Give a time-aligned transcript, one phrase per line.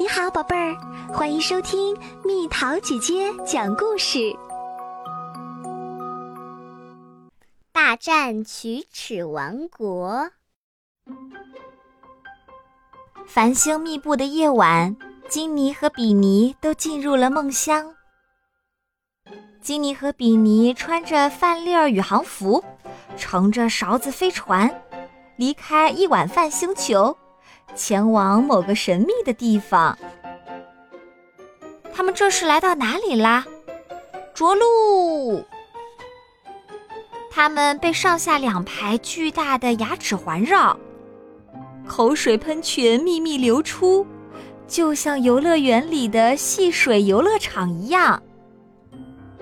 [0.00, 0.76] 你好，宝贝儿，
[1.12, 4.32] 欢迎收听蜜桃姐姐讲故事。
[7.72, 10.30] 大战龋齿王国。
[13.26, 14.96] 繁星密布的夜晚，
[15.28, 17.96] 金妮和比尼都进入了梦乡。
[19.60, 22.62] 金妮和比尼穿着饭粒儿宇航服，
[23.16, 24.80] 乘着勺子飞船，
[25.34, 27.18] 离开一碗饭星球。
[27.74, 29.98] 前往某个神秘的地方。
[31.92, 33.44] 他们这是来到哪里啦？
[34.34, 35.44] 着陆！
[37.30, 40.78] 他们被上下两排巨大的牙齿环绕，
[41.86, 44.06] 口水喷泉秘密流出，
[44.66, 48.22] 就像游乐园里的戏水游乐场一样。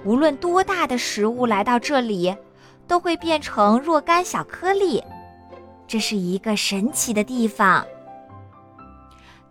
[0.04, 2.34] 无论多大的食物来到这里，
[2.86, 5.02] 都会变成若干小颗粒。
[5.86, 7.84] 这是一个神奇的地方。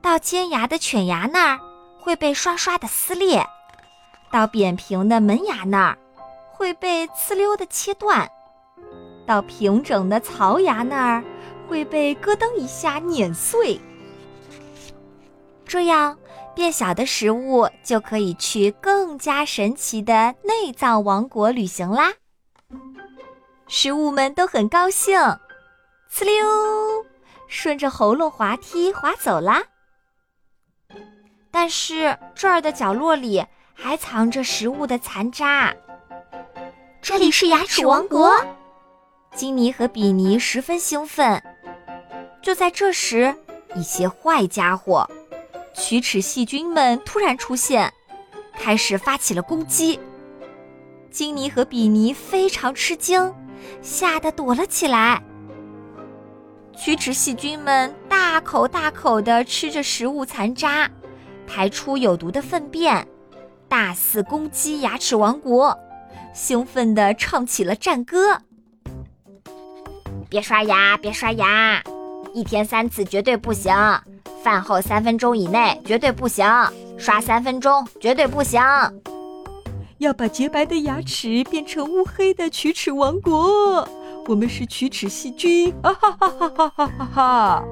[0.05, 1.59] 到尖牙的犬牙那儿
[1.99, 3.43] 会被刷刷的撕裂，
[4.29, 5.97] 到扁平的门牙那儿
[6.51, 8.29] 会被呲溜的切断，
[9.25, 11.23] 到平整的槽牙那儿
[11.67, 13.81] 会被咯噔一下碾碎。
[15.65, 16.15] 这样
[16.53, 22.13] 变小的食物就可以去更加神奇的内脏王国旅行啦。
[23.67, 25.19] 食物们都很高兴，
[26.11, 26.45] 呲溜，
[27.47, 29.63] 顺着喉咙滑梯滑走啦。
[31.57, 33.41] 但是这儿的角落里
[33.73, 35.73] 还藏着食物的残渣。
[37.01, 38.29] 这里是牙齿王国，
[39.33, 41.41] 金妮和比尼十分兴奋。
[42.41, 43.33] 就在这时，
[43.73, 45.09] 一些坏家伙——
[45.73, 47.89] 龋齿细菌们突然出现，
[48.59, 49.97] 开始发起了攻击。
[51.09, 53.33] 金妮和比尼非常吃惊，
[53.81, 55.23] 吓得躲了起来。
[56.75, 60.91] 龋齿细菌们大口大口地吃着食物残渣。
[61.47, 63.07] 排出有毒的粪便，
[63.67, 65.77] 大肆攻击牙齿王国，
[66.33, 68.39] 兴奋地唱起了战歌。
[70.27, 71.81] 别刷牙，别刷牙，
[72.33, 73.73] 一天三次绝对不行，
[74.43, 76.45] 饭后三分钟以内绝对不行，
[76.97, 78.61] 刷三分钟绝对不行。
[79.99, 83.87] 要把洁白的牙齿变成乌黑的龋齿王国，
[84.27, 87.63] 我们是龋齿细菌，啊哈哈哈哈哈哈哈！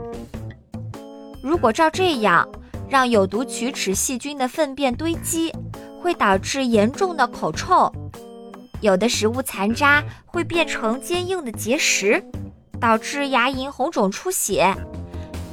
[1.42, 2.48] 如果照这样。
[2.94, 5.52] 让有毒龋齿细菌的粪便堆积，
[6.00, 7.92] 会导致严重的口臭。
[8.82, 12.24] 有的食物残渣会变成坚硬的结石，
[12.80, 14.76] 导致牙龈红肿出血，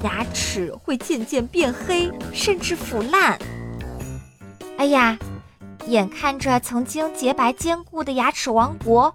[0.03, 3.39] 牙齿会渐渐变黑，甚至腐烂。
[4.77, 5.19] 哎呀，
[5.87, 9.15] 眼看着曾经洁白坚固的牙齿王国，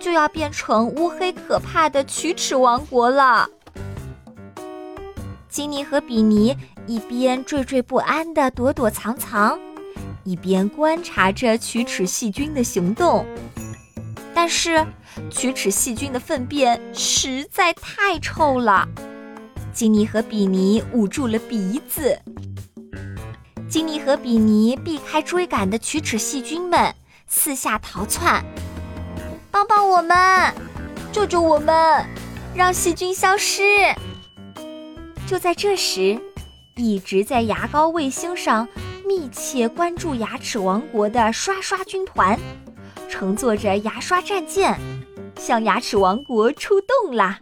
[0.00, 3.46] 就要变成乌黑可怕的龋齿王国了。
[5.50, 6.56] 金妮和比尼
[6.86, 9.58] 一边惴惴不安地躲躲藏藏，
[10.24, 13.26] 一边观察着龋齿细菌的行动。
[14.34, 14.84] 但是，
[15.30, 18.86] 龋齿细菌的粪便实在太臭了。
[19.72, 22.18] 金妮和比尼捂住了鼻子。
[23.68, 26.94] 金妮和比尼避开追赶的龋齿细菌们，
[27.26, 28.44] 四下逃窜。
[29.50, 30.54] 帮帮我们！
[31.12, 32.04] 救救我们！
[32.54, 33.62] 让细菌消失！
[35.26, 36.20] 就在这时，
[36.76, 38.68] 一直在牙膏卫星上
[39.06, 42.38] 密切关注牙齿王国的刷刷军团，
[43.08, 44.78] 乘坐着牙刷战舰，
[45.38, 47.40] 向牙齿王国出动啦！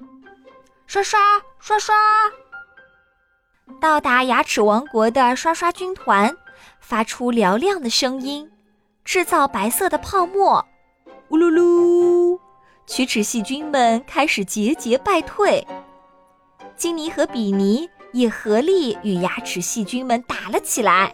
[0.86, 1.18] 刷刷
[1.58, 1.96] 刷刷！
[3.80, 6.36] 到达牙齿王国的刷刷军团
[6.78, 8.48] 发出嘹亮的声音，
[9.04, 10.64] 制造白色的泡沫。
[11.30, 12.38] 呜噜噜！
[12.86, 15.66] 龋齿细菌们开始节节败退。
[16.76, 21.12] 金妮和比尼也合力与牙齿细菌们打了起来，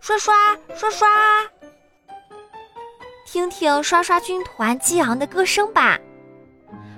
[0.00, 0.34] 刷刷
[0.74, 1.06] 刷刷！
[3.26, 5.98] 听听刷刷军团激昂的歌声吧。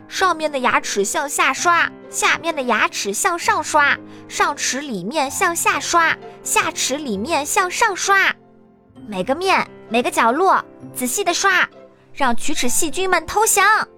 [0.06, 3.98] 上面的牙齿向下刷，下面的牙齿向上刷，
[4.28, 8.32] 上齿里面向下刷，下齿里面向上刷，
[9.08, 10.64] 每个面每个角落
[10.94, 11.68] 仔细的刷，
[12.14, 13.88] 让龋齿细菌们投降！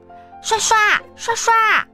[0.42, 1.86] 刷刷刷刷！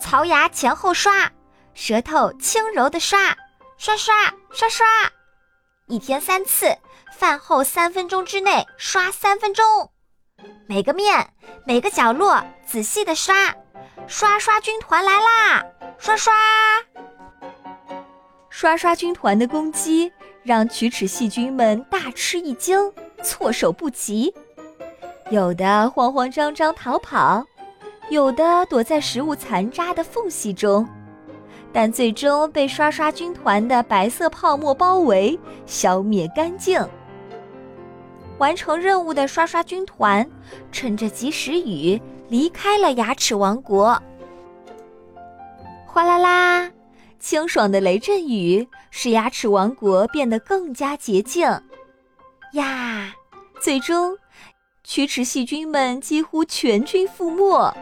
[0.00, 1.30] 槽牙前后刷，
[1.74, 3.36] 舌头轻柔的刷，
[3.76, 4.14] 刷刷
[4.50, 4.86] 刷刷，
[5.86, 6.76] 一天三次，
[7.16, 9.64] 饭后三分钟之内刷三分钟，
[10.66, 11.32] 每个面
[11.66, 13.54] 每个角落仔细的刷，
[14.06, 15.64] 刷刷军团来啦！
[15.98, 16.34] 刷刷，
[18.50, 22.92] 刷刷军团的攻击让龋齿细菌们大吃一惊，
[23.24, 24.32] 措手不及，
[25.30, 27.44] 有的慌慌张张逃跑。
[28.10, 30.86] 有的躲在食物残渣的缝隙中，
[31.72, 36.86] 但最终被刷刷军团的白色泡沫包围，消灭干净。
[38.38, 40.28] 完成任务的刷刷军团
[40.72, 44.00] 趁着及时雨离开了牙齿王国。
[45.86, 46.70] 哗啦啦，
[47.20, 51.48] 清爽的雷阵雨使牙齿王国变得更加洁净。
[52.54, 53.14] 呀，
[53.60, 54.16] 最终，
[54.84, 57.74] 龋齿细菌们几乎全军覆没。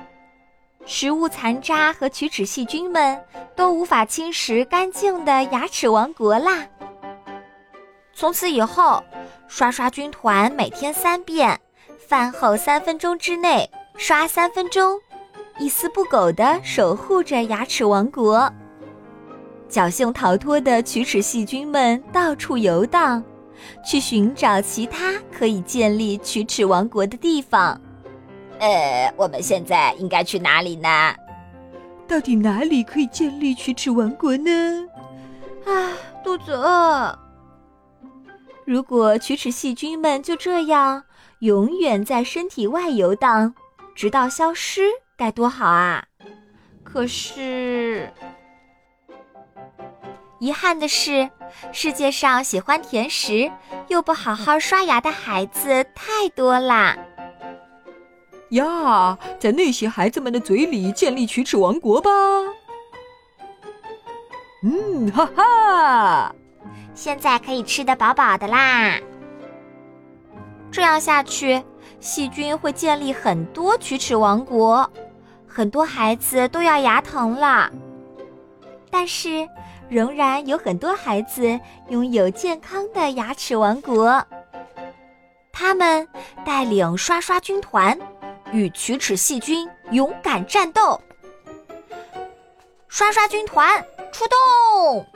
[0.87, 3.19] 食物残渣和龋齿细菌们
[3.55, 6.67] 都无法侵蚀干净的牙齿王国啦。
[8.13, 9.03] 从此以后，
[9.47, 11.59] 刷刷军团每天三遍，
[12.09, 15.01] 饭后三分钟之内刷三分钟，
[15.59, 18.53] 一丝不苟地守护着牙齿王国。
[19.69, 23.23] 侥幸逃脱的龋齿细菌们到处游荡，
[23.87, 27.81] 去寻找其他可以建立龋齿王国的地方。
[28.61, 31.15] 呃，我们现在应该去哪里呢？
[32.07, 34.87] 到底哪里可以建立龋齿王国呢？
[35.65, 37.19] 啊，肚子饿。
[38.67, 41.05] 如果龋齿细菌们就这样
[41.41, 43.55] 永远在身体外游荡，
[43.95, 44.83] 直到消失，
[45.17, 46.05] 该多好啊！
[46.85, 48.13] 可是，
[50.39, 51.31] 遗憾的是，
[51.73, 53.51] 世界上喜欢甜食
[53.89, 56.97] 又不好好刷牙的孩子太多啦。
[58.51, 62.11] 呀，在那些孩子们的嘴里建立龋齿王国吧！
[64.63, 66.35] 嗯，哈哈，
[66.95, 68.99] 现在可以吃得饱饱的啦。
[70.71, 71.63] 这样下去，
[71.99, 74.91] 细菌会建立很多龋齿王国，
[75.47, 77.71] 很多孩子都要牙疼了。
[78.91, 79.49] 但是，
[79.89, 81.59] 仍然有很多孩子
[81.89, 84.25] 拥有健康的牙齿王国。
[85.53, 86.07] 他们
[86.45, 87.99] 带领刷刷军团。
[88.53, 91.01] 与龋齿细菌勇敢战斗！
[92.89, 95.07] 刷刷军团出动！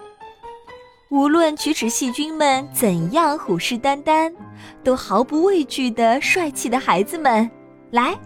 [1.10, 4.34] 无论龋齿细菌们怎样虎视眈眈，
[4.82, 7.48] 都毫不畏惧的帅气的孩子们，
[7.90, 8.18] 来，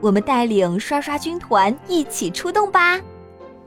[0.00, 3.00] 我们带领刷刷军团一起出动吧！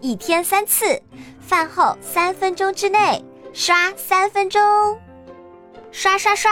[0.02, 1.02] 一天三次，
[1.40, 3.24] 饭后三分钟之内
[3.54, 4.62] 刷三分钟，
[5.92, 6.52] 刷刷刷！